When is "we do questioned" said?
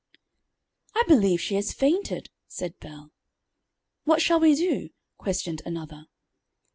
4.39-5.61